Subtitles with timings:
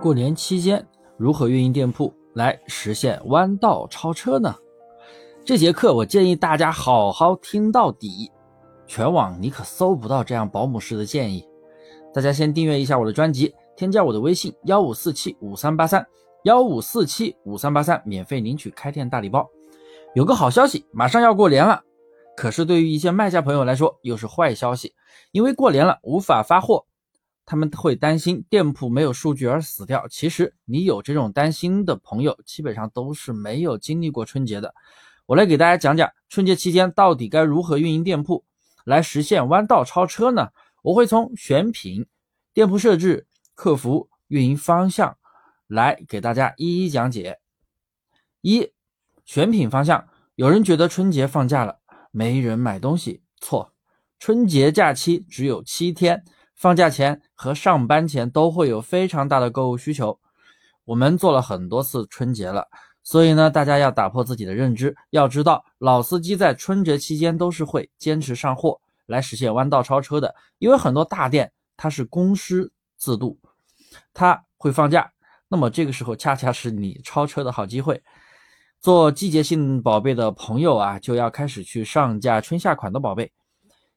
[0.00, 4.54] 过年期间如何运营店铺来实现弯道超车呢？
[5.44, 8.30] 这节课我建议大家好好听到底，
[8.86, 11.44] 全网你可搜不到这样保姆式的建议。
[12.14, 16.06] 大家先订阅一下我的专辑，添加我的微信幺五四七五三八三
[16.44, 19.48] 幺五四七五三八三，免费领取开店大礼包。
[20.14, 21.82] 有个好消息，马上要过年了，
[22.36, 24.94] 可是对于一些卖家朋友来说又是坏消息，
[25.32, 26.84] 因为过年了无法发货。
[27.48, 30.06] 他们会担心店铺没有数据而死掉。
[30.08, 34.74] 其实你有这种担心的朋友，基本上都是没有经历过春节的。
[35.24, 38.44] 我来给大家讲讲春节期间到底该如何运营店铺，
[38.84, 40.50] 来实现弯道超车呢？
[40.82, 42.04] 我会从选品、
[42.52, 45.16] 店铺设置、客服、运营方向
[45.66, 47.38] 来给大家一一讲解。
[48.42, 48.70] 一、
[49.24, 51.78] 选品方向，有人觉得春节放假了，
[52.10, 53.72] 没人买东西，错。
[54.18, 56.22] 春节假期只有七天。
[56.58, 60.18] 放假前和上班前都会有非常大的购物需求。
[60.84, 62.66] 我们做了很多次春节了，
[63.04, 64.96] 所以呢，大家要打破自己的认知。
[65.10, 70.34] 要知道，老司机在春节期间都是会坚持上货来实现弯道超车的。
[70.58, 73.38] 因为很多大店它是公司制度，
[74.12, 75.12] 它会放假，
[75.46, 78.02] 那么这个时候恰恰是你超车的好机会。
[78.80, 83.30] 做季节性宝贝的朋友啊，就要开始去上架春夏款的宝贝，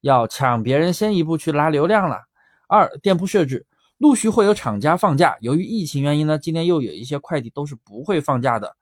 [0.00, 2.25] 要抢别人先一步去拉流量了。
[2.66, 3.66] 二店铺设置，
[3.98, 5.36] 陆续会有厂家放假。
[5.40, 8.76] 由于疫情原因呢，今年又有一些快递都是不会放假的。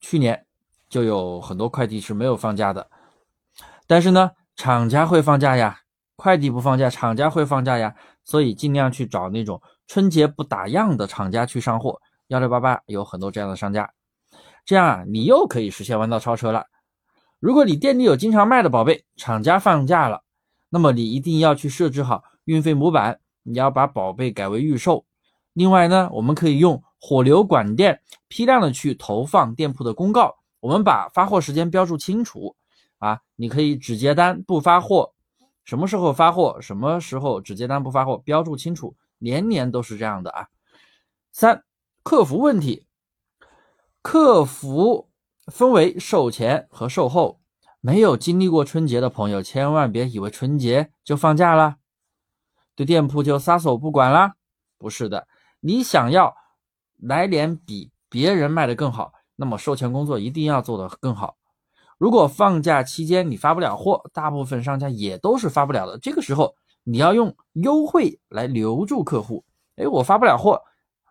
[0.00, 0.46] 去年
[0.88, 2.90] 就有很多快递是没有放假的，
[3.86, 5.80] 但是呢，厂家会放假呀，
[6.16, 12.00] 快递不放假，厂家会放假呀，所以尽量去找那种春节不打烊的厂家去上货。
[12.28, 13.92] 幺六八八有很多这样的商家，
[14.64, 16.64] 这样啊，你又可以实现弯道超车了。
[17.38, 20.22] 如果你店里有经常卖的宝贝，厂家放假了。
[20.74, 25.04] 那么你一定要去设置好运费模板，你要把宝贝改为预售。
[25.52, 32.56] 另外呢，我们可以用火流管店批量的去投放店铺的公告，我们把发货时间标注清楚
[32.96, 35.12] 啊，你可以只接单不发货，
[35.62, 40.48] 什么时候发货，什么时候只接单不发货，标注清楚，年年都是这样的啊。
[41.32, 41.62] 三、
[42.02, 42.86] 客服问题，
[44.00, 45.10] 客服
[45.48, 47.41] 分为售前和售后。
[47.84, 51.78] 没有经历过春节的朋友，千万别以为春节就放假了，
[52.76, 54.34] 对店铺就撒手不管了。
[54.78, 55.26] 不是的，
[55.58, 56.32] 你想要
[57.00, 61.36] 来年比别人卖的更好，那么售前工作一定要做得更好。
[61.98, 65.98] 如果放假期间你发不了货，大部分商家也都是发不了的。
[65.98, 66.54] 这个时候
[66.84, 69.44] 你要用优惠来留住客户。
[69.74, 70.62] 哎，我发不了货，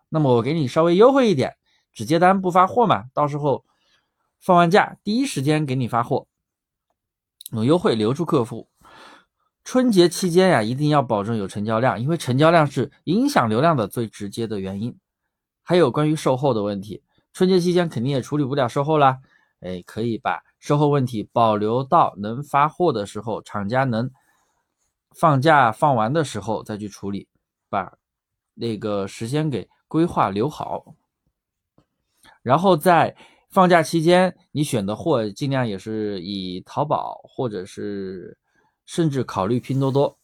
[0.07, 1.53] 那么我给你稍微优惠一点，
[1.91, 3.03] 只接单不发货嘛。
[3.13, 3.65] 到时候
[4.39, 6.27] 放完假第一时间给你发货。
[7.51, 8.69] 有优惠留住客户，
[9.65, 14.97] 春节期间呀，一定要保证有成交量，因为成交量是影响流量的最直接的原因。
[15.61, 17.03] 还有关于售后的问题，
[17.33, 19.19] 春节期间肯定也处理不了售后啦。
[19.59, 24.09] 哎，可以把售后问题保留到能发货的时候，厂家能
[25.11, 27.27] 放假放完的时候再去处理，
[27.69, 27.97] 把
[28.53, 30.95] 那个时间给规划留好，
[32.41, 33.15] 然后在。
[33.51, 38.37] 放假期间，你选的货尽量也是以淘宝，或者是
[38.85, 40.17] 甚至考虑拼多多，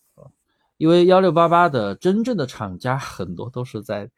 [0.77, 4.09] 因为幺六八八的真正的厂家很多都是在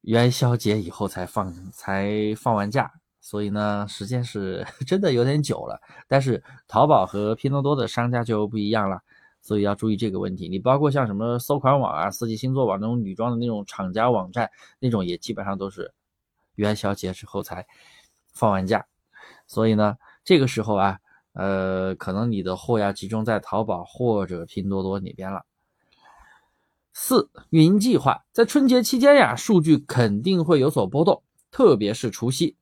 [0.00, 2.90] 元宵节以后才放，才放完假，
[3.20, 5.80] 所以呢，时间是 真的有点久了。
[6.08, 9.00] 但是淘宝和拼多多的商家就不一样了，
[9.40, 10.48] 所以要注意这个问题。
[10.48, 14.50] 你包括像什么搜款网啊、四季星座网那种女装的那种厂家网站，
[14.80, 15.92] 那种也基本上都是
[16.56, 17.64] 元宵节之后才。
[18.38, 18.86] 放完假，
[19.48, 20.98] 所以呢，这个时候啊，
[21.32, 25.44] 呃，可能你的货要集中在淘宝或者拼多多里边了。
[26.92, 32.56] 四、运营计划在春节期间呀，数据肯定会有所波动，特别是除夕、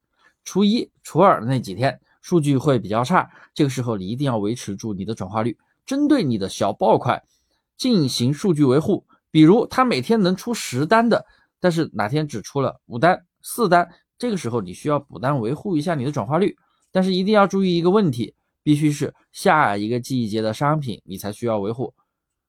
[0.45, 3.31] 初一、初二那几天，数据会比较差。
[3.53, 7.23] 这个时候你一定要维持住你的转化率，针对你的小爆款
[7.77, 9.05] 进行数据维护。
[9.31, 11.27] 比如他每天能出十单的，
[11.61, 13.91] 但是哪天只出了五单、四单。
[14.19, 16.57] 这个时候你需要补单维护一下你的转化率，
[16.91, 21.93] 但是一定要注意一个问题，必须是下一个季节的商品你才需要维护。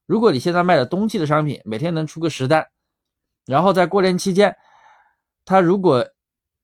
[0.06, 2.66] 如果你现在卖的冬季的商品，每天能出个十单，
[3.46, 4.56] 然后在过年期间，
[5.44, 6.08] 它如果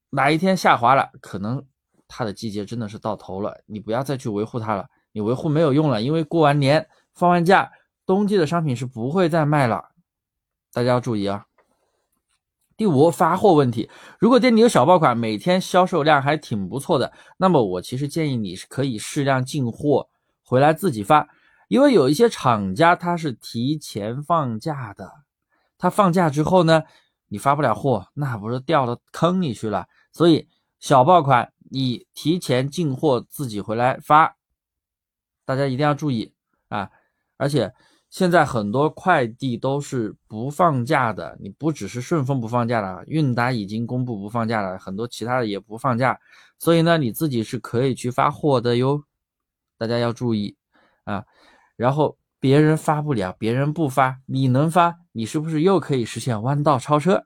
[0.10, 1.66] 哪一天下滑了，可能
[2.08, 7.70] 它的季节真的是到头了，你不要再去维护它了，你维护没有用了，因为过完年放完假，
[8.06, 9.90] 冬季的商品是不会再卖了，
[10.72, 11.46] 大家要注意啊。
[12.84, 13.90] 第五，发货问题。
[14.20, 20.10] 如果店里有小爆款，每天销售量还挺不错的，那么我其实建议你是可以适量进货
[20.44, 21.30] 回来自己发，
[21.70, 25.10] 因为有一些厂家他是提前放假的，
[25.78, 26.84] 他放假之后呢，
[27.30, 29.88] 你发不了货，那不是掉到坑里去了。
[30.12, 30.50] 所以
[30.82, 34.36] 小爆款你提前进货自己回来发，
[35.46, 36.34] 大家一定要注意
[36.68, 36.92] 啊！
[37.38, 37.74] 而且
[38.14, 46.20] 现在很多快递都是不放假的，你不只是顺丰不放假了，韵达已经公布不放假了，很多其他的也不放假，
[46.60, 49.04] 所以呢，你自己是可以去发货的哟，
[49.80, 50.56] 大家要注意
[51.06, 51.26] 啊！
[51.76, 52.16] 然后。
[52.44, 57.24] 别人发不了，别人不发，你能发，你是不是又可以实现弯道超车？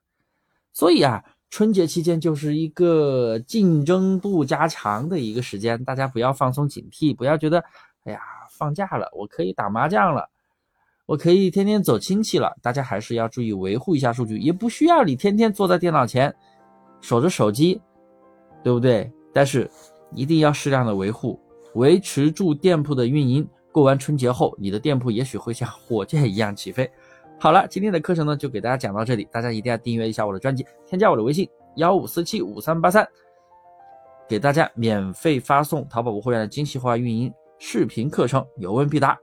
[0.71, 7.63] 所以啊，春节期间就是一个竞争度加强的一个时间，大家不要放松警惕，不要觉得，
[8.03, 10.29] 哎呀，放假了，我可以打麻将了，
[11.07, 12.55] 我可以天天走亲戚了。
[12.61, 16.33] 大家还是要注意维护一下数据，也不需要你天天坐在电脑前
[17.01, 17.81] 守着手机，
[18.61, 19.11] 对不对？
[19.33, 19.69] 但是
[20.13, 21.39] 一定要适量的维护，
[21.75, 23.47] 维持住店铺的运营。
[23.71, 26.89] 过完春节后，你的店铺也许会像火箭一样起飞。
[27.39, 33.07] 好了，今天的课程呢就给大家讲到这里，大家一定要订阅一下我的专辑，添加我的微信幺五四七五三八三，
[34.27, 39.15] 给大家免费发送淘宝无货源的精细化运营视频课程，有问必答。